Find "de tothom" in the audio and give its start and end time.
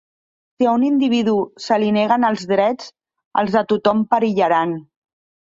3.59-4.03